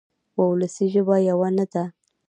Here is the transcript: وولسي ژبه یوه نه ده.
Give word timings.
وولسي 0.39 0.85
ژبه 0.93 1.15
یوه 1.29 1.49
نه 1.57 1.65
ده. 1.71 1.83